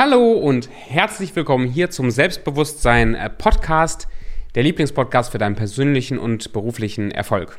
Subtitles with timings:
[0.00, 4.06] Hallo und herzlich willkommen hier zum Selbstbewusstsein äh, Podcast,
[4.54, 7.58] der Lieblingspodcast für deinen persönlichen und beruflichen Erfolg.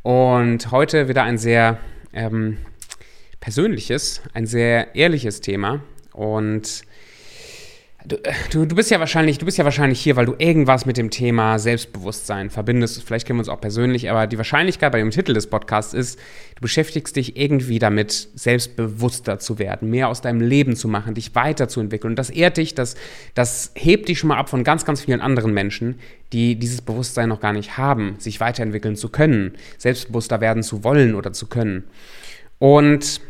[0.00, 1.78] Und heute wieder ein sehr
[2.14, 2.56] ähm,
[3.40, 5.82] persönliches, ein sehr ehrliches Thema
[6.14, 6.80] und
[8.10, 8.16] Du,
[8.50, 11.10] du, du, bist ja wahrscheinlich, du bist ja wahrscheinlich hier, weil du irgendwas mit dem
[11.10, 13.04] Thema Selbstbewusstsein verbindest.
[13.04, 16.18] Vielleicht kennen wir uns auch persönlich, aber die Wahrscheinlichkeit bei dem Titel des Podcasts ist,
[16.56, 21.36] du beschäftigst dich irgendwie damit, selbstbewusster zu werden, mehr aus deinem Leben zu machen, dich
[21.36, 22.10] weiterzuentwickeln.
[22.12, 22.96] Und das ehrt dich, das,
[23.34, 26.00] das hebt dich schon mal ab von ganz, ganz vielen anderen Menschen,
[26.32, 31.14] die dieses Bewusstsein noch gar nicht haben, sich weiterentwickeln zu können, selbstbewusster werden zu wollen
[31.14, 31.84] oder zu können.
[32.58, 33.20] Und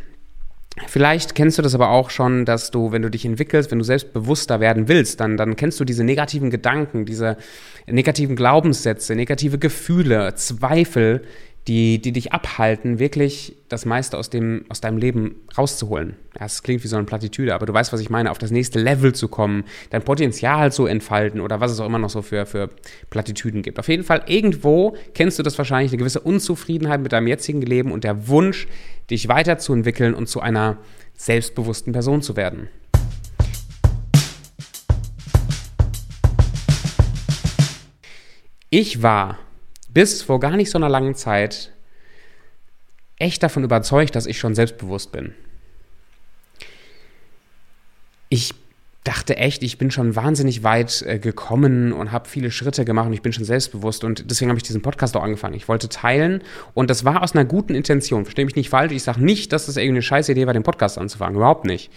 [0.86, 3.84] Vielleicht kennst du das aber auch schon, dass du, wenn du dich entwickelst, wenn du
[3.84, 7.36] selbstbewusster werden willst, dann, dann kennst du diese negativen Gedanken, diese
[7.86, 11.22] negativen Glaubenssätze, negative Gefühle, Zweifel,
[11.68, 16.16] die, die dich abhalten, wirklich das meiste aus, dem, aus deinem Leben rauszuholen.
[16.34, 18.50] Ja, das klingt wie so eine Plattitüde, aber du weißt, was ich meine, auf das
[18.50, 22.22] nächste Level zu kommen, dein Potenzial zu entfalten oder was es auch immer noch so
[22.22, 22.70] für, für
[23.10, 23.78] Plattitüden gibt.
[23.78, 27.92] Auf jeden Fall, irgendwo kennst du das wahrscheinlich, eine gewisse Unzufriedenheit mit deinem jetzigen Leben
[27.92, 28.66] und der Wunsch,
[29.10, 30.78] dich weiterzuentwickeln und zu einer
[31.14, 32.68] selbstbewussten Person zu werden.
[38.70, 39.36] Ich war
[39.92, 41.72] bis vor gar nicht so einer langen Zeit
[43.16, 45.34] echt davon überzeugt, dass ich schon selbstbewusst bin.
[48.28, 48.54] Ich
[49.04, 53.12] dachte echt, ich bin schon wahnsinnig weit äh, gekommen und habe viele Schritte gemacht und
[53.12, 55.54] ich bin schon selbstbewusst und deswegen habe ich diesen Podcast auch angefangen.
[55.54, 56.42] Ich wollte teilen
[56.74, 58.24] und das war aus einer guten Intention.
[58.24, 58.92] Verstehe mich nicht falsch.
[58.92, 61.36] Ich sage nicht, dass das irgendwie eine scheiß Idee war, den Podcast anzufangen.
[61.36, 61.90] Überhaupt nicht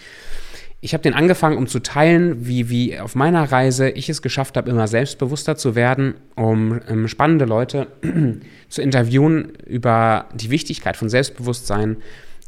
[0.80, 4.56] ich habe den angefangen, um zu teilen, wie, wie auf meiner Reise ich es geschafft
[4.56, 7.86] habe, immer selbstbewusster zu werden, um, ähm, spannende Leute
[8.68, 11.96] zu interviewen über die Wichtigkeit von Selbstbewusstsein,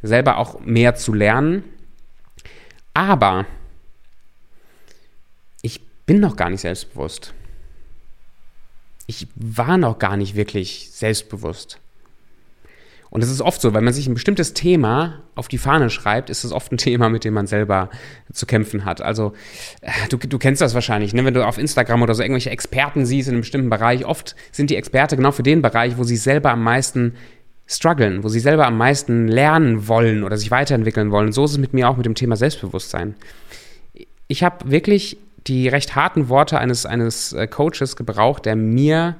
[0.03, 1.65] selber auch mehr zu lernen.
[2.93, 3.47] Aber
[5.63, 7.33] ich bin noch gar nicht selbstbewusst.
[9.07, 11.81] Ich war noch gar nicht wirklich selbstbewusst.
[13.17, 16.29] Und es ist oft so, wenn man sich ein bestimmtes Thema auf die Fahne schreibt,
[16.29, 17.89] ist es oft ein Thema, mit dem man selber
[18.31, 19.01] zu kämpfen hat.
[19.01, 19.33] Also
[19.81, 21.25] äh, du, du kennst das wahrscheinlich, ne?
[21.25, 24.05] wenn du auf Instagram oder so irgendwelche Experten siehst in einem bestimmten Bereich.
[24.05, 27.15] Oft sind die Experte genau für den Bereich, wo sie selber am meisten
[27.67, 31.33] strugglen, wo sie selber am meisten lernen wollen oder sich weiterentwickeln wollen.
[31.33, 33.15] So ist es mit mir auch mit dem Thema Selbstbewusstsein.
[34.29, 35.17] Ich habe wirklich
[35.47, 39.17] die recht harten Worte eines, eines äh, Coaches gebraucht, der mir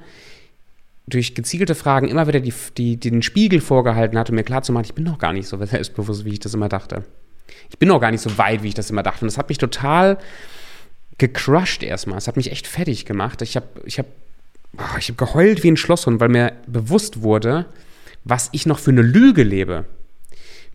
[1.07, 4.93] durch gezielte Fragen immer wieder die, die, den Spiegel vorgehalten hat, um mir klarzumachen, ich
[4.93, 7.03] bin noch gar nicht so selbstbewusst, wie ich das immer dachte.
[7.69, 9.21] Ich bin noch gar nicht so weit, wie ich das immer dachte.
[9.21, 10.17] Und das hat mich total
[11.17, 12.17] gecrushed erstmal.
[12.17, 13.41] Es hat mich echt fertig gemacht.
[13.41, 14.05] Ich habe ich hab,
[14.99, 17.65] ich hab geheult wie ein Schlosshund, weil mir bewusst wurde,
[18.23, 19.85] was ich noch für eine Lüge lebe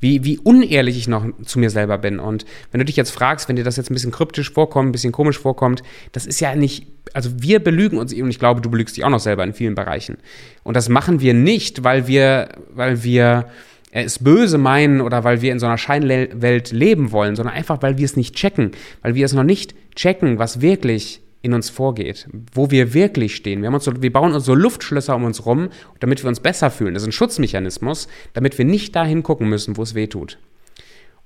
[0.03, 2.19] wie, wie unehrlich ich noch zu mir selber bin.
[2.19, 4.93] Und wenn du dich jetzt fragst, wenn dir das jetzt ein bisschen kryptisch vorkommt, ein
[4.93, 8.69] bisschen komisch vorkommt, das ist ja nicht, also wir belügen uns und ich glaube, du
[8.69, 10.19] belügst dich auch noch selber in vielen Bereichen.
[10.65, 13.47] Und das machen wir nicht, weil wir, weil wir
[13.93, 17.97] es böse meinen oder weil wir in so einer Scheinwelt leben wollen, sondern einfach, weil
[17.97, 22.29] wir es nicht checken, weil wir es noch nicht checken, was wirklich in uns vorgeht,
[22.55, 23.61] wo wir wirklich stehen.
[23.61, 26.41] Wir, haben uns so, wir bauen uns so Luftschlösser um uns rum, damit wir uns
[26.41, 26.95] besser fühlen.
[26.95, 30.39] Das ist ein Schutzmechanismus, damit wir nicht dahin gucken müssen, wo es weh tut.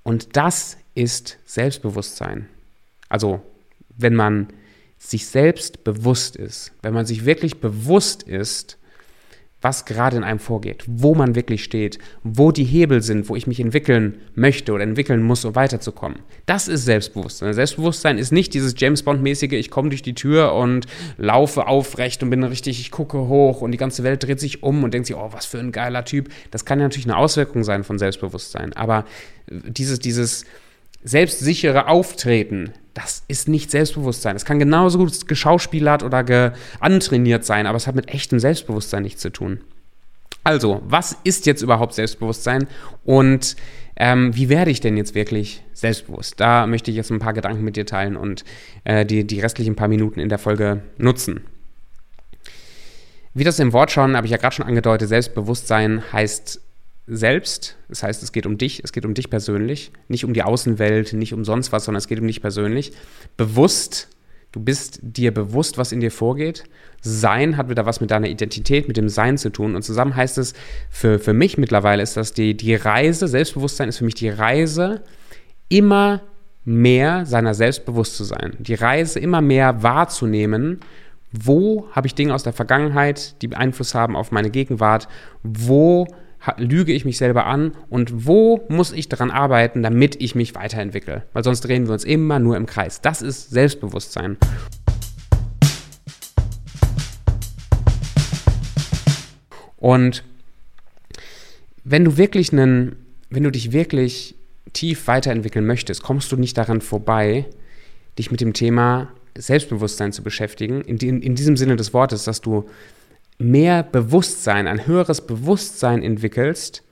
[0.03, 2.49] Und das ist Selbstbewusstsein.
[3.09, 3.43] Also,
[3.97, 4.49] wenn man
[4.99, 8.78] sich selbst bewusst ist, wenn man sich wirklich bewusst ist,
[9.66, 13.49] was gerade in einem vorgeht, wo man wirklich steht, wo die Hebel sind, wo ich
[13.49, 16.21] mich entwickeln möchte oder entwickeln muss, um weiterzukommen.
[16.47, 17.53] Das ist Selbstbewusstsein.
[17.53, 22.31] Selbstbewusstsein ist nicht dieses James Bond-mäßige, ich komme durch die Tür und laufe aufrecht und
[22.31, 25.16] bin richtig, ich gucke hoch und die ganze Welt dreht sich um und denkt sich,
[25.16, 26.28] oh, was für ein geiler Typ.
[26.53, 28.72] Das kann ja natürlich eine Auswirkung sein von Selbstbewusstsein.
[28.75, 29.05] Aber
[29.50, 30.44] dieses, dieses
[31.03, 34.37] selbstsichere Auftreten, das ist nicht Selbstbewusstsein.
[34.37, 39.02] Es kann genauso gut geschauspielert oder ge antrainiert sein, aber es hat mit echtem Selbstbewusstsein
[39.02, 39.60] nichts zu tun.
[40.44, 42.66] Also, was ist jetzt überhaupt Selbstbewusstsein
[43.04, 43.56] und
[43.96, 46.40] ähm, wie werde ich denn jetzt wirklich selbstbewusst?
[46.40, 48.44] Da möchte ich jetzt ein paar Gedanken mit dir teilen und
[48.84, 51.44] äh, die, die restlichen paar Minuten in der Folge nutzen.
[53.34, 56.62] Wie das im Wort schon, habe ich ja gerade schon angedeutet, Selbstbewusstsein heißt
[57.06, 57.76] selbst.
[57.88, 61.12] Das heißt, es geht um dich, es geht um dich persönlich, nicht um die Außenwelt,
[61.12, 62.93] nicht um sonst was, sondern es geht um dich persönlich.
[63.37, 64.08] Bewusst,
[64.53, 66.64] du bist dir bewusst, was in dir vorgeht.
[67.00, 69.76] Sein hat wieder was mit deiner Identität, mit dem Sein zu tun.
[69.76, 70.55] Und zusammen heißt es,
[70.91, 75.02] für, für mich mittlerweile ist das die, die Reise, Selbstbewusstsein ist für mich die Reise,
[75.69, 76.23] immer
[76.64, 78.56] mehr seiner selbst bewusst zu sein.
[78.59, 80.81] Die Reise immer mehr wahrzunehmen,
[81.32, 85.06] wo habe ich Dinge aus der Vergangenheit, die Einfluss haben auf meine Gegenwart,
[85.43, 86.09] wo
[86.56, 91.25] lüge ich mich selber an und wo muss ich daran arbeiten, damit ich mich weiterentwickle?
[91.32, 93.00] Weil sonst drehen wir uns immer nur im Kreis.
[93.00, 94.37] Das ist Selbstbewusstsein.
[99.76, 100.25] Und
[101.84, 102.96] wenn du wirklich einen,
[103.31, 104.34] wenn du dich wirklich
[104.72, 107.46] tief weiterentwickeln möchtest, kommst du nicht daran vorbei,
[108.19, 110.81] dich mit dem Thema Selbstbewusstsein zu beschäftigen.
[110.81, 112.69] In, in, in diesem Sinne des Wortes, dass du
[113.38, 116.83] mehr Bewusstsein, ein höheres Bewusstsein entwickelst,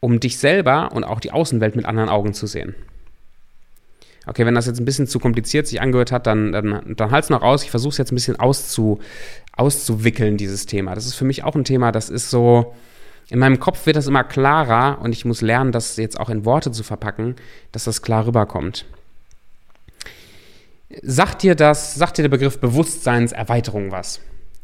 [0.00, 2.74] um dich selber und auch die Außenwelt mit anderen Augen zu sehen.
[4.26, 7.30] Okay, wenn das jetzt ein bisschen zu kompliziert sich angehört hat, dann, dann, dann halt's
[7.30, 7.64] noch aus.
[7.64, 9.00] Ich versuche es jetzt ein bisschen auszu,
[9.56, 10.94] auszuwickeln, dieses Thema.
[10.94, 12.74] Das ist für mich auch ein Thema, das ist so,
[13.28, 16.44] in meinem Kopf wird das immer klarer und ich muss lernen, das jetzt auch in
[16.44, 17.36] Worte zu verpacken,
[17.72, 18.84] dass das klar rüberkommt.
[21.02, 24.20] Sagt dir das, sagt dir der Begriff Bewusstseinserweiterung was?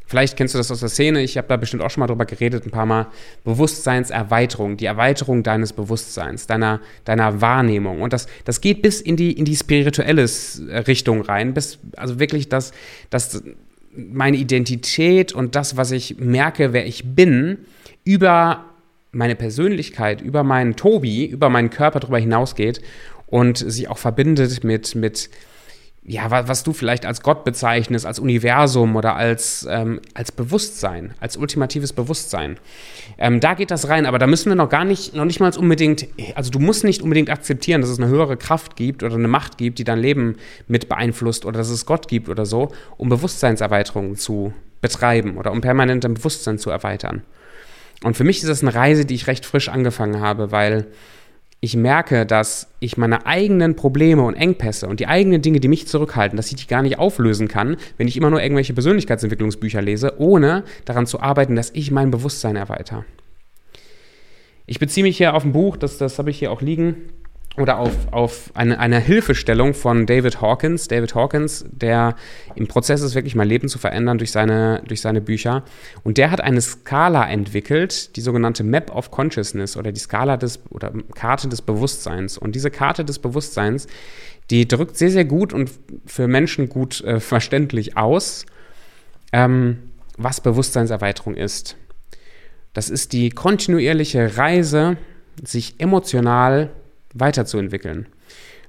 [0.09, 2.27] Vielleicht kennst du das aus der Szene, ich habe da bestimmt auch schon mal drüber
[2.27, 3.09] geredet, ein paar Mal.
[3.43, 8.03] Bewusstseinserweiterung, die Erweiterung deines Bewusstseins, deiner, deiner Wahrnehmung.
[8.03, 10.27] Und das, das geht bis in die, in die spirituelle
[10.87, 12.71] Richtung rein, bis, also wirklich das,
[13.11, 13.43] das,
[13.97, 17.59] meine Identität und das, was ich merke, wer ich bin,
[18.05, 18.65] über
[19.11, 22.81] meine Persönlichkeit, über meinen Tobi, über meinen Körper darüber hinausgeht
[23.27, 25.31] und sich auch verbindet mit, mit
[26.09, 31.15] ja, was, was du vielleicht als Gott bezeichnest, als Universum oder als, ähm, als Bewusstsein,
[31.19, 32.59] als ultimatives Bewusstsein.
[33.19, 35.55] Ähm, da geht das rein, aber da müssen wir noch gar nicht, noch nicht mal
[35.57, 36.07] unbedingt,
[36.37, 39.59] also du musst nicht unbedingt akzeptieren, dass es eine höhere Kraft gibt oder eine Macht
[39.59, 40.37] gibt, die dein Leben
[40.69, 45.61] mit beeinflusst oder dass es Gott gibt oder so, um Bewusstseinserweiterungen zu betreiben oder um
[45.61, 47.23] permanent dein Bewusstsein zu erweitern.
[48.05, 50.87] Und für mich ist das eine Reise, die ich recht frisch angefangen habe, weil
[51.67, 55.89] ich merke, dass ich meine eigenen Probleme und Engpässe und die eigenen Dinge, die mich
[55.89, 60.21] zurückhalten, dass ich die gar nicht auflösen kann, wenn ich immer nur irgendwelche Persönlichkeitsentwicklungsbücher lese,
[60.21, 63.03] ohne daran zu arbeiten, dass ich mein Bewusstsein erweitere.
[64.67, 67.09] Ich beziehe mich hier auf ein Buch, das, das habe ich hier auch liegen,
[67.59, 70.89] oder auf, auf eine, eine Hilfestellung von David Hawkins.
[70.89, 72.15] David Hawkins, der
[72.55, 75.65] im Prozess ist, wirklich mein Leben zu verändern durch seine, durch seine Bücher.
[76.03, 80.61] Und der hat eine Skala entwickelt, die sogenannte Map of Consciousness oder die Skala des
[80.71, 82.37] oder Karte des Bewusstseins.
[82.37, 83.87] Und diese Karte des Bewusstseins,
[84.51, 85.71] die drückt sehr, sehr gut und
[86.05, 88.45] für Menschen gut äh, verständlich aus,
[89.33, 89.79] ähm,
[90.19, 91.77] was Bewusstseinserweiterung ist.
[92.75, 94.99] Das ist die kontinuierliche Reise,
[95.43, 96.71] sich emotional
[97.21, 98.07] weiterzuentwickeln.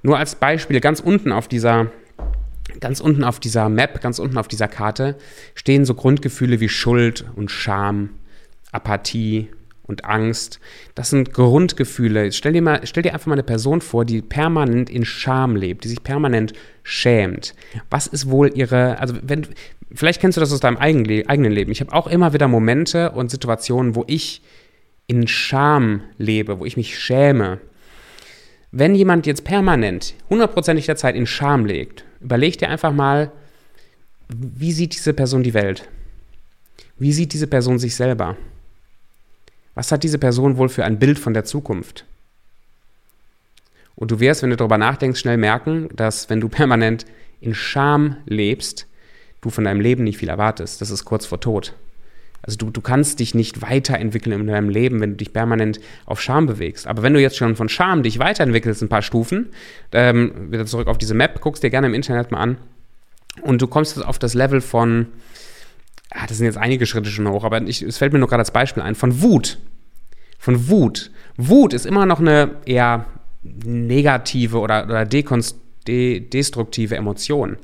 [0.04, 1.92] Nur als Beispiel, ganz unten auf dieser,
[2.80, 5.16] ganz unten auf dieser Map, ganz unten auf dieser Karte
[5.56, 8.12] stehen so Grundgefühle wie Schuld und Scham,
[8.72, 9.50] Apathie
[9.84, 10.60] und Angst.
[10.96, 12.32] Das sind Grundgefühle.
[12.32, 15.84] Stell dir, mal, stell dir einfach mal eine Person vor, die permanent in Scham lebt,
[15.84, 16.54] die sich permanent
[16.84, 17.56] schämt.
[17.90, 19.48] Was ist wohl ihre, also wenn,
[19.94, 21.72] vielleicht kennst du das aus deinem eigenen Leben.
[21.72, 24.42] Ich habe auch immer wieder Momente und Situationen, wo ich
[25.08, 27.60] in Scham lebe, wo ich mich schäme
[28.72, 33.32] wenn jemand jetzt permanent, hundertprozentig der Zeit in Scham legt, überleg dir einfach mal,
[34.30, 35.88] wie sieht diese Person die Welt?
[36.98, 38.36] Wie sieht diese Person sich selber?
[39.76, 42.06] Was hat diese Person wohl für ein Bild von der Zukunft?
[43.96, 47.06] Und du wirst, wenn du darüber nachdenkst, schnell merken, dass wenn du permanent
[47.40, 48.88] in Scham lebst,
[49.42, 50.82] du von deinem Leben nicht viel erwartest.
[50.82, 51.74] Das ist kurz vor Tod.
[52.42, 56.22] Also du, du kannst dich nicht weiterentwickeln in deinem Leben, wenn du dich permanent auf
[56.22, 56.88] Scham bewegst.
[56.88, 59.50] Aber wenn du jetzt schon von Scham dich weiterentwickelst, ein paar Stufen,
[59.92, 62.58] ähm, wieder zurück auf diese Map, guckst dir gerne im Internet mal an
[63.42, 65.08] und du kommst auf das Level von,
[66.12, 68.42] ah, das sind jetzt einige Schritte schon hoch, aber ich, es fällt mir nur gerade
[68.42, 69.58] als Beispiel ein, von Wut.
[70.40, 71.12] Von Wut.
[71.36, 73.06] Wut ist immer noch eine eher
[73.44, 77.58] negative oder, oder destruktive Emotion.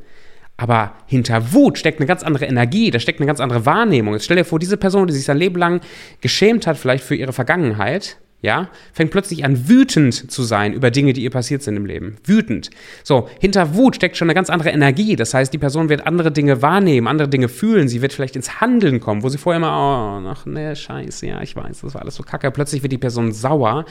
[0.57, 4.13] Aber hinter Wut steckt eine ganz andere Energie, da steckt eine ganz andere Wahrnehmung.
[4.13, 5.81] Jetzt stell dir vor, diese Person, die sich sein Leben lang
[6.22, 11.13] geschämt hat, vielleicht für ihre Vergangenheit, ja, fängt plötzlich an, wütend zu sein über Dinge,
[11.13, 12.17] die ihr passiert sind im Leben.
[12.25, 12.72] Wütend.
[13.01, 15.15] So, hinter Wut steckt schon eine ganz andere Energie.
[15.15, 17.88] Das heißt, die Person wird andere Dinge wahrnehmen, andere Dinge fühlen.
[17.88, 21.41] Sie wird vielleicht ins Handeln kommen, wo sie vorher immer, oh, ach ne, scheiße, ja,
[21.41, 22.51] ich weiß, das war alles so kacke.
[22.51, 23.86] Plötzlich wird die Person sauer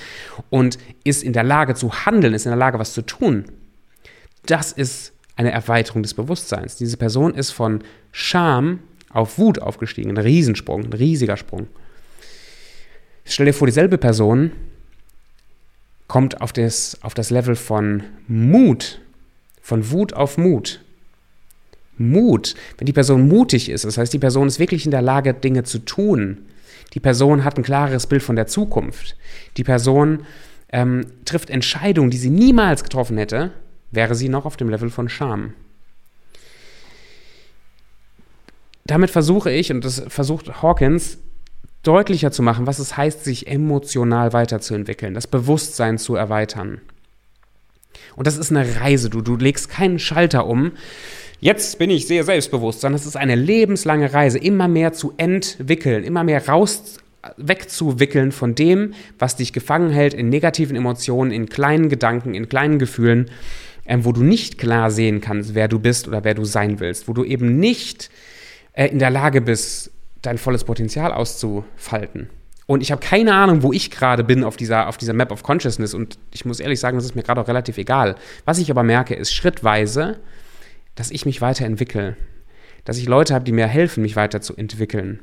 [0.51, 3.47] und ist in der Lage zu handeln, ist in der Lage, was zu tun.
[4.45, 6.77] Das ist eine Erweiterung des Bewusstseins.
[6.77, 10.11] Diese Person ist von Scham auf Wut aufgestiegen.
[10.11, 11.69] Ein Riesensprung, ein riesiger Sprung.
[13.25, 14.53] Stell dir vor, dieselbe Person
[16.09, 19.01] kommt auf das, auf das Level von Mut,
[19.61, 20.81] von Wut auf Mut.
[21.97, 25.35] Mut, wenn die Person mutig ist, das heißt, die Person ist wirklich in der Lage,
[25.35, 26.47] Dinge zu tun.
[26.95, 29.17] Die Person hat ein klares Bild von der Zukunft.
[29.57, 30.27] Die Person
[30.71, 33.53] ähm, trifft Entscheidungen, die sie niemals getroffen hätte,
[33.93, 35.55] wäre sie noch auf dem Level von Scham.
[38.85, 41.19] Damit versuche ich, und das versucht Hawkins,
[41.85, 46.81] deutlicher zu machen, was es heißt, sich emotional weiterzuentwickeln, das Bewusstsein zu erweitern.
[48.17, 49.11] Und das ist eine Reise.
[49.11, 50.73] Du, du legst keinen Schalter um.
[51.41, 56.05] Jetzt bin ich sehr selbstbewusst, sondern es ist eine lebenslange Reise, immer mehr zu entwickeln,
[56.05, 56.99] immer mehr raus
[57.37, 62.79] wegzuwickeln von dem, was dich gefangen hält in negativen Emotionen, in kleinen Gedanken, in kleinen
[62.79, 63.31] Gefühlen,
[63.87, 67.09] ähm, wo du nicht klar sehen kannst, wer du bist oder wer du sein willst,
[67.09, 68.11] wo du eben nicht
[68.73, 69.91] äh, in der Lage bist,
[70.23, 72.29] dein volles Potenzial auszufalten.
[72.67, 75.43] Und ich habe keine Ahnung, wo ich gerade bin auf dieser, auf dieser Map of
[75.43, 75.95] Consciousness.
[75.95, 78.15] Und ich muss ehrlich sagen, das ist mir gerade auch relativ egal.
[78.45, 80.21] Was ich aber merke, ist schrittweise,
[80.95, 82.17] dass ich mich weiterentwickle.
[82.85, 85.21] Dass ich Leute habe, die mir helfen, mich weiterzuentwickeln.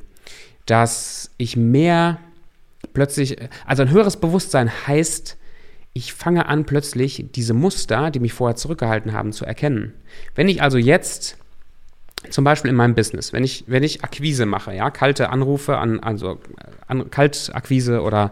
[0.65, 2.19] Dass ich mehr
[2.93, 5.37] plötzlich, also ein höheres Bewusstsein heißt,
[5.99, 9.93] ich fange an plötzlich diese Muster, die mich vorher zurückgehalten haben, zu erkennen.
[10.33, 11.37] Wenn ich also jetzt
[12.29, 15.99] zum Beispiel in meinem Business, wenn ich, wenn ich Akquise mache, ja, kalte Anrufe an,
[15.99, 16.39] also
[16.87, 18.31] an, Kaltakquise oder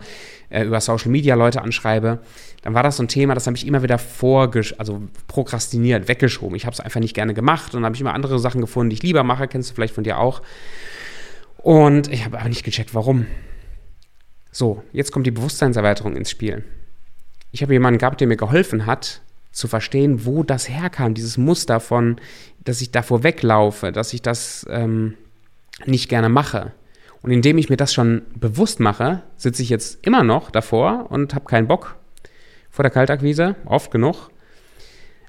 [0.50, 2.20] äh, über Social Media Leute anschreibe,
[2.62, 6.56] dann war das so ein Thema, das habe ich immer wieder vorgesch also prokrastiniert, weggeschoben.
[6.56, 8.96] Ich habe es einfach nicht gerne gemacht und habe ich immer andere Sachen gefunden, die
[8.96, 10.42] ich lieber mache, kennst du vielleicht von dir auch.
[11.58, 13.26] Und ich habe aber nicht gecheckt, warum.
[14.54, 16.64] So, jetzt kommt die Bewusstseinserweiterung ins Spiel.
[17.52, 21.80] Ich habe jemanden gehabt, der mir geholfen hat, zu verstehen, wo das herkam, dieses Muster
[21.80, 22.18] von,
[22.64, 25.16] dass ich davor weglaufe, dass ich das ähm,
[25.86, 26.74] nicht gerne mache.
[27.22, 31.34] Und indem ich mir das schon bewusst mache, sitze ich jetzt immer noch davor und
[31.34, 31.96] habe keinen Bock
[32.70, 34.30] vor der Kaltakquise, oft genug.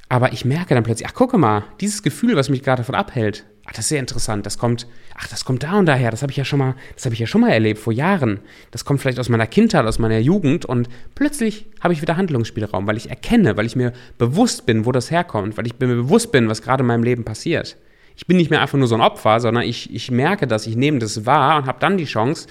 [0.08, 3.44] Aber ich merke dann plötzlich, ach gucke mal, dieses Gefühl, was mich gerade davon abhält,
[3.66, 6.32] ach, das ist sehr interessant, das kommt, ach, das kommt da und daher, das habe
[6.32, 8.40] ich ja schon mal, das habe ich ja schon mal erlebt vor Jahren.
[8.70, 12.86] Das kommt vielleicht aus meiner Kindheit, aus meiner Jugend und plötzlich habe ich wieder Handlungsspielraum,
[12.86, 16.32] weil ich erkenne, weil ich mir bewusst bin, wo das herkommt, weil ich mir bewusst
[16.32, 17.76] bin, was gerade in meinem Leben passiert.
[18.16, 20.74] Ich bin nicht mehr einfach nur so ein Opfer, sondern ich, ich merke das, ich
[20.74, 22.48] nehme das wahr und habe dann die Chance,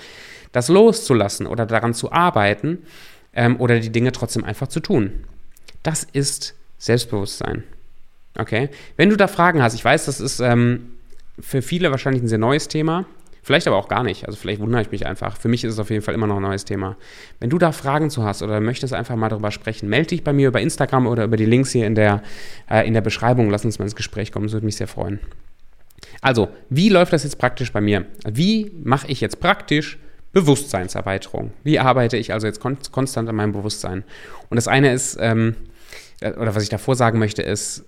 [0.52, 2.84] das loszulassen oder daran zu arbeiten
[3.34, 5.26] ähm, oder die Dinge trotzdem einfach zu tun.
[5.84, 7.63] Das ist Selbstbewusstsein.
[8.38, 8.69] Okay?
[8.96, 10.91] Wenn du da Fragen hast, ich weiß, das ist ähm,
[11.39, 13.05] für viele wahrscheinlich ein sehr neues Thema.
[13.48, 14.25] Vielleicht aber auch gar nicht.
[14.25, 15.38] Also vielleicht wundere ich mich einfach.
[15.38, 16.98] Für mich ist es auf jeden Fall immer noch ein neues Thema.
[17.39, 20.34] Wenn du da Fragen zu hast oder möchtest einfach mal darüber sprechen, melde dich bei
[20.34, 22.24] mir über Instagram oder über die Links hier in der,
[22.69, 23.50] äh, in der Beschreibung.
[23.50, 24.48] Lass uns mal ins Gespräch kommen.
[24.48, 25.22] Das würde mich sehr freuen.
[26.19, 28.05] Also, wie läuft das jetzt praktisch bei mir?
[28.29, 29.98] Wie mache ich jetzt praktisch
[30.34, 31.53] Bewusstseinserweiterung?
[31.63, 34.03] Wie arbeite ich also jetzt kon konstant an meinem Bewusstsein?
[34.50, 35.67] Und das eine ist, ähm, äh,
[36.22, 37.86] oder was ich davor sagen möchte, ist,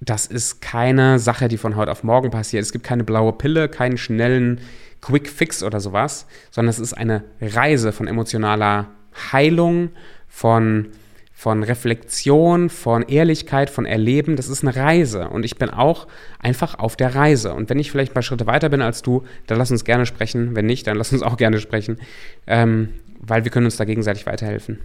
[0.00, 2.62] das ist keine Sache, die von heute auf morgen passiert.
[2.62, 4.60] Es gibt keine blaue Pille, keinen schnellen
[5.02, 8.88] Quick Fix oder sowas, sondern es ist eine Reise von emotionaler
[9.32, 9.90] Heilung,
[10.26, 10.88] von,
[11.34, 14.36] von Reflexion, von Ehrlichkeit, von Erleben.
[14.36, 16.06] Das ist eine Reise und ich bin auch
[16.38, 17.52] einfach auf der Reise.
[17.52, 20.06] Und wenn ich vielleicht ein paar Schritte weiter bin als du, dann lass uns gerne
[20.06, 20.56] sprechen.
[20.56, 21.98] Wenn nicht, dann lass uns auch gerne sprechen,
[22.46, 22.90] ähm,
[23.20, 24.78] weil wir können uns da gegenseitig weiterhelfen.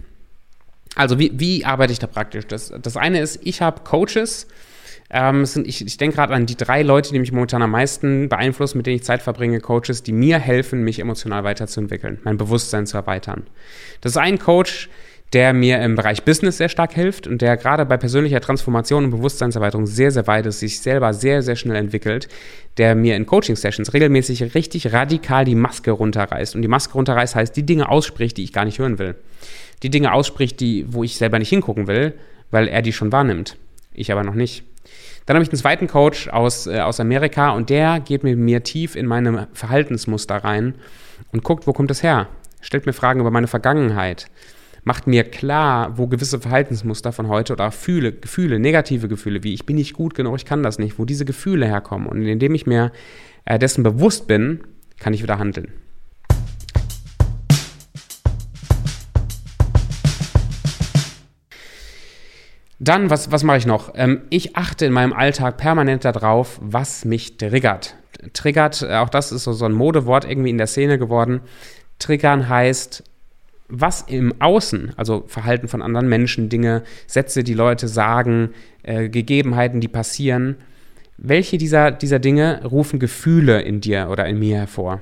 [0.96, 2.46] Also wie, wie arbeite ich da praktisch?
[2.46, 4.48] Das, das eine ist, ich habe Coaches,
[5.10, 8.28] ähm, sind, ich, ich denke gerade an die drei Leute, die mich momentan am meisten
[8.28, 12.86] beeinflussen, mit denen ich Zeit verbringe, Coaches, die mir helfen, mich emotional weiterzuentwickeln, mein Bewusstsein
[12.86, 13.46] zu erweitern.
[14.00, 14.88] Das ist ein Coach,
[15.32, 19.10] der mir im Bereich Business sehr stark hilft und der gerade bei persönlicher Transformation und
[19.10, 22.28] Bewusstseinserweiterung sehr, sehr weit ist, sich selber sehr, sehr schnell entwickelt,
[22.78, 26.54] der mir in Coaching-Sessions regelmäßig richtig radikal die Maske runterreißt.
[26.54, 29.16] Und die Maske runterreißt heißt, die Dinge ausspricht, die ich gar nicht hören will.
[29.82, 32.14] Die Dinge ausspricht, die, wo ich selber nicht hingucken will,
[32.50, 33.56] weil er die schon wahrnimmt.
[33.92, 34.64] Ich aber noch nicht.
[35.26, 38.62] Dann habe ich einen zweiten Coach aus, äh, aus Amerika und der geht mit mir
[38.62, 40.74] tief in meine Verhaltensmuster rein
[41.32, 42.28] und guckt, wo kommt das her?
[42.60, 44.26] Stellt mir Fragen über meine Vergangenheit.
[44.84, 49.66] Macht mir klar, wo gewisse Verhaltensmuster von heute oder Gefühle, Gefühle, negative Gefühle, wie ich
[49.66, 52.06] bin nicht gut genug, ich kann das nicht, wo diese Gefühle herkommen.
[52.06, 52.92] Und indem ich mir
[53.44, 54.60] äh, dessen bewusst bin,
[55.00, 55.72] kann ich wieder handeln.
[62.78, 63.92] Dann, was, was mache ich noch?
[63.94, 67.96] Ähm, ich achte in meinem Alltag permanent darauf, was mich triggert.
[68.32, 71.40] Triggert, äh, auch das ist so, so ein Modewort irgendwie in der Szene geworden.
[71.98, 73.02] Triggern heißt,
[73.68, 78.50] was im Außen, also Verhalten von anderen Menschen, Dinge, Sätze, die Leute sagen,
[78.82, 80.56] äh, Gegebenheiten, die passieren,
[81.16, 85.00] welche dieser, dieser Dinge rufen Gefühle in dir oder in mir hervor?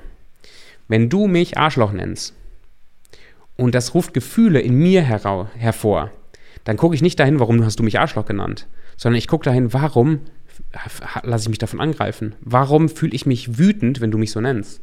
[0.87, 2.33] Wenn du mich Arschloch nennst
[3.57, 6.11] und das ruft Gefühle in mir hervor,
[6.65, 8.67] dann gucke ich nicht dahin, warum hast du mich Arschloch genannt,
[8.97, 10.19] sondern ich gucke dahin, warum
[11.23, 12.35] lasse ich mich davon angreifen?
[12.41, 14.81] Warum fühle ich mich wütend, wenn du mich so nennst?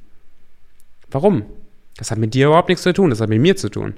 [1.11, 1.45] Warum?
[1.97, 3.95] Das hat mit dir überhaupt nichts zu tun, das hat mit mir zu tun.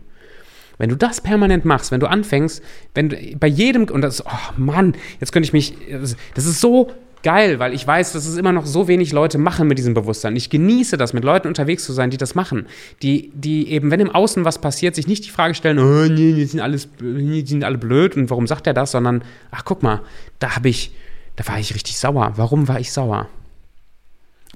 [0.79, 2.63] Wenn du das permanent machst, wenn du anfängst,
[2.95, 5.75] wenn du bei jedem, und das, oh Mann, jetzt könnte ich mich,
[6.35, 6.91] das ist so
[7.25, 10.37] geil, weil ich weiß, dass es immer noch so wenig Leute machen mit diesem Bewusstsein.
[10.37, 12.67] Ich genieße das, mit Leuten unterwegs zu sein, die das machen.
[13.03, 16.33] Die, die eben, wenn im Außen was passiert, sich nicht die Frage stellen, oh, nee,
[16.35, 19.83] die sind, alles, die sind alle blöd und warum sagt er das, sondern, ach, guck
[19.83, 20.03] mal,
[20.39, 20.93] da habe ich,
[21.35, 22.35] da war ich richtig sauer.
[22.37, 23.29] Warum war ich sauer?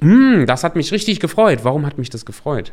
[0.00, 1.60] Hm, das hat mich richtig gefreut.
[1.64, 2.72] Warum hat mich das gefreut?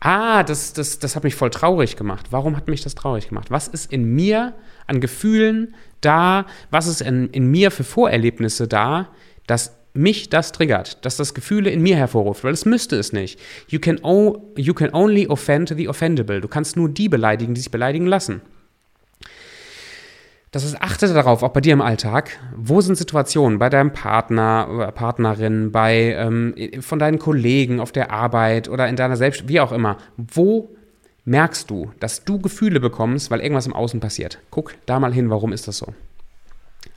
[0.00, 2.26] Ah, das, das, das hat mich voll traurig gemacht.
[2.30, 3.50] Warum hat mich das traurig gemacht?
[3.50, 4.54] Was ist in mir
[4.86, 6.46] an Gefühlen da?
[6.70, 9.08] Was ist in, in mir für Vorerlebnisse da,
[9.46, 13.40] dass mich das triggert, dass das Gefühle in mir hervorruft, weil es müsste es nicht.
[13.68, 13.98] You can,
[14.56, 16.40] you can only offend the offendable.
[16.40, 18.42] Du kannst nur die beleidigen, die sich beleidigen lassen.
[20.56, 24.68] Das heißt, achte darauf, auch bei dir im Alltag, wo sind Situationen bei deinem Partner
[24.74, 29.60] oder Partnerin, bei, ähm, von deinen Kollegen auf der Arbeit oder in deiner Selbst, wie
[29.60, 30.74] auch immer, wo
[31.26, 34.38] merkst du, dass du Gefühle bekommst, weil irgendwas im Außen passiert?
[34.50, 35.88] Guck da mal hin, warum ist das so?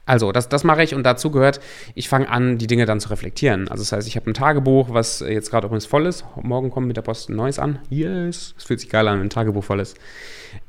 [0.06, 1.60] Also, das, das mache ich und dazu gehört,
[1.96, 3.68] ich fange an, die Dinge dann zu reflektieren.
[3.68, 6.24] Also, das heißt, ich habe ein Tagebuch, was jetzt gerade übrigens voll ist.
[6.42, 7.80] Morgen kommt mit der Post ein neues an.
[7.90, 9.98] Yes, es fühlt sich geil an, wenn ein Tagebuch voll ist.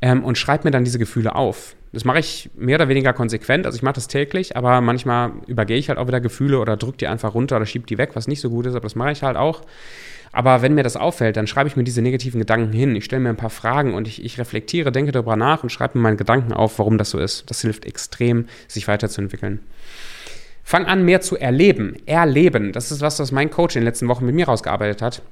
[0.03, 1.77] Ähm, und schreibe mir dann diese Gefühle auf.
[1.93, 3.67] Das mache ich mehr oder weniger konsequent.
[3.67, 6.99] Also, ich mache das täglich, aber manchmal übergehe ich halt auch wieder Gefühle oder drücke
[6.99, 9.13] die einfach runter oder schiebe die weg, was nicht so gut ist, aber das mache
[9.13, 9.63] ich halt auch.
[10.33, 12.95] Aber wenn mir das auffällt, dann schreibe ich mir diese negativen Gedanken hin.
[12.95, 15.99] Ich stelle mir ein paar Fragen und ich, ich reflektiere, denke darüber nach und schreibe
[15.99, 17.51] mir meine Gedanken auf, warum das so ist.
[17.51, 19.61] Das hilft extrem, sich weiterzuentwickeln.
[20.63, 21.97] Fang an, mehr zu erleben.
[22.07, 22.71] Erleben.
[22.71, 25.23] Das ist was, was mein Coach in den letzten Wochen mit mir rausgearbeitet hat.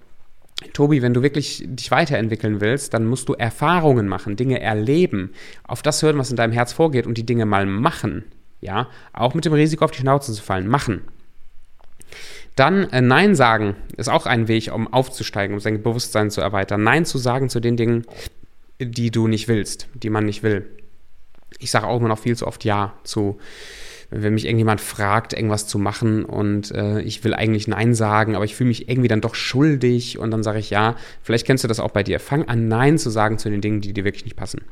[0.72, 5.32] Tobi, wenn du wirklich dich weiterentwickeln willst, dann musst du Erfahrungen machen, Dinge erleben,
[5.64, 8.24] auf das hören, was in deinem Herz vorgeht und die Dinge mal machen.
[8.60, 10.66] Ja, auch mit dem Risiko auf die Schnauze zu fallen.
[10.66, 11.02] Machen.
[12.56, 16.82] Dann äh, Nein sagen ist auch ein Weg, um aufzusteigen, um sein Bewusstsein zu erweitern.
[16.82, 18.04] Nein zu sagen zu den Dingen,
[18.80, 20.66] die du nicht willst, die man nicht will.
[21.60, 23.38] Ich sage auch immer noch viel zu oft Ja zu,
[24.10, 28.44] wenn mich irgendjemand fragt, irgendwas zu machen und äh, ich will eigentlich Nein sagen, aber
[28.44, 30.96] ich fühle mich irgendwie dann doch schuldig und dann sage ich Ja.
[31.22, 32.18] Vielleicht kennst du das auch bei dir.
[32.18, 34.62] Fang an, Nein zu sagen zu den Dingen, die dir wirklich nicht passen.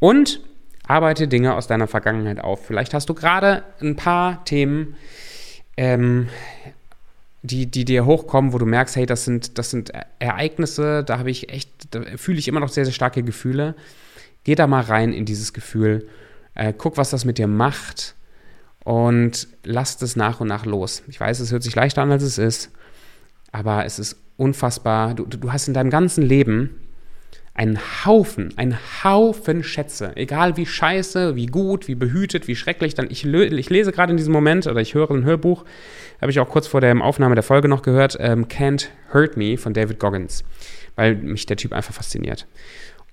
[0.00, 0.40] Und
[0.86, 2.66] arbeite Dinge aus deiner Vergangenheit auf.
[2.66, 4.96] Vielleicht hast du gerade ein paar Themen,
[5.76, 6.28] ähm,
[7.42, 11.30] die, die dir hochkommen, wo du merkst, hey, das sind, das sind Ereignisse, da habe
[11.30, 13.76] ich echt, da fühle ich immer noch sehr, sehr starke Gefühle.
[14.44, 16.08] Geh da mal rein in dieses Gefühl,
[16.54, 18.14] äh, guck, was das mit dir macht
[18.84, 21.02] und lass das nach und nach los.
[21.08, 22.70] Ich weiß, es hört sich leichter an, als es ist,
[23.52, 25.14] aber es ist unfassbar.
[25.14, 26.70] Du, du hast in deinem ganzen Leben
[27.58, 30.12] einen Haufen, einen Haufen Schätze.
[30.14, 32.94] Egal wie scheiße, wie gut, wie behütet, wie schrecklich.
[32.94, 35.64] Dann ich, ich lese gerade in diesem Moment oder ich höre ein Hörbuch,
[36.20, 39.58] habe ich auch kurz vor der Aufnahme der Folge noch gehört, ähm, Can't Hurt Me
[39.58, 40.44] von David Goggins,
[40.94, 42.46] weil mich der Typ einfach fasziniert.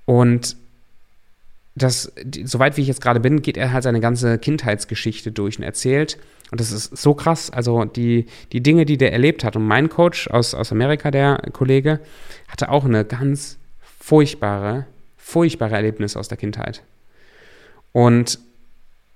[0.05, 0.57] Und
[1.75, 2.13] das,
[2.45, 6.17] soweit wie ich jetzt gerade bin, geht er halt seine ganze Kindheitsgeschichte durch und erzählt.
[6.51, 7.49] Und das ist so krass.
[7.49, 9.57] Also die, die Dinge, die der erlebt hat.
[9.57, 11.99] Und mein Coach aus, aus Amerika, der Kollege,
[12.47, 13.57] hatte auch eine ganz
[13.99, 14.85] furchtbare,
[15.17, 16.83] furchtbare Erlebnisse aus der Kindheit.
[17.91, 18.39] Und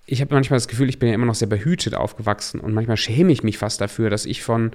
[0.05, 2.97] ich habe manchmal das Gefühl, ich bin ja immer noch sehr behütet aufgewachsen und manchmal
[2.97, 4.71] schäme ich mich fast dafür, dass ich von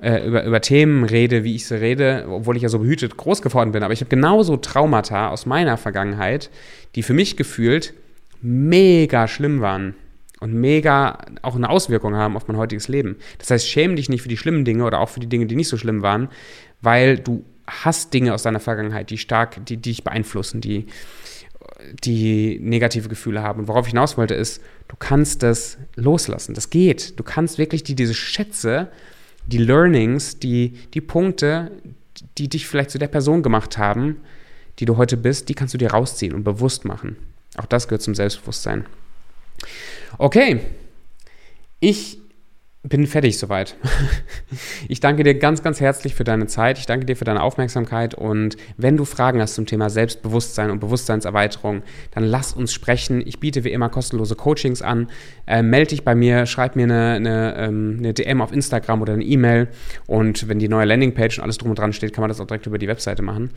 [0.00, 3.42] äh, über, über Themen rede, wie ich sie rede, obwohl ich ja so behütet groß
[3.42, 3.82] geworden bin.
[3.82, 6.50] Aber ich habe genauso Traumata aus meiner Vergangenheit,
[6.94, 7.94] die für mich gefühlt
[8.42, 9.94] mega schlimm waren
[10.40, 13.16] und mega auch eine Auswirkung haben auf mein heutiges Leben.
[13.38, 15.56] Das heißt, schäme dich nicht für die schlimmen Dinge oder auch für die Dinge, die
[15.56, 16.28] nicht so schlimm waren,
[16.80, 20.86] weil du hast Dinge aus deiner Vergangenheit, die stark, die, die dich beeinflussen, die,
[22.02, 23.60] die negative Gefühle haben.
[23.60, 26.54] Und worauf ich hinaus wollte, ist, du kannst das loslassen.
[26.54, 27.18] Das geht.
[27.18, 28.88] Du kannst wirklich die, diese Schätze,
[29.50, 31.70] die Learnings, die, die Punkte,
[32.38, 34.16] die dich vielleicht zu der Person gemacht haben,
[34.78, 37.16] die du heute bist, die kannst du dir rausziehen und bewusst machen.
[37.56, 38.86] Auch das gehört zum Selbstbewusstsein.
[40.18, 40.60] Okay,
[41.80, 42.19] ich
[42.82, 43.76] bin fertig soweit.
[44.88, 46.78] Ich danke dir ganz, ganz herzlich für deine Zeit.
[46.78, 48.14] Ich danke dir für deine Aufmerksamkeit.
[48.14, 53.22] Und wenn du Fragen hast zum Thema Selbstbewusstsein und Bewusstseinserweiterung, dann lass uns sprechen.
[53.24, 55.08] Ich biete wie immer kostenlose Coachings an.
[55.46, 59.12] Äh, melde dich bei mir, schreib mir eine, eine, ähm, eine DM auf Instagram oder
[59.12, 59.68] eine E-Mail.
[60.06, 62.46] Und wenn die neue Landingpage und alles drum und dran steht, kann man das auch
[62.46, 63.50] direkt über die Webseite machen.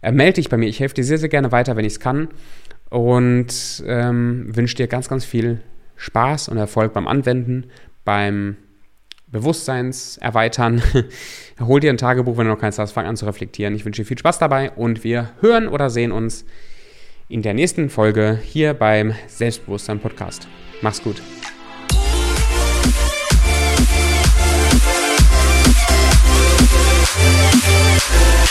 [0.00, 0.68] Äh, melde dich bei mir.
[0.68, 2.28] Ich helfe dir sehr, sehr gerne weiter, wenn ich es kann.
[2.88, 5.60] Und ähm, wünsche dir ganz, ganz viel
[5.96, 7.66] Spaß und Erfolg beim Anwenden,
[8.04, 8.56] beim
[9.32, 10.82] Bewusstseinserweitern.
[11.60, 13.74] Hol dir ein Tagebuch, wenn du noch keins hast, fang an zu reflektieren.
[13.74, 16.44] Ich wünsche dir viel Spaß dabei und wir hören oder sehen uns
[17.28, 20.46] in der nächsten Folge hier beim Selbstbewusstsein Podcast.
[20.82, 21.20] Mach's gut.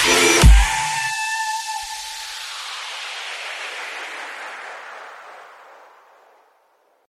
[0.04, 0.41] Yeah.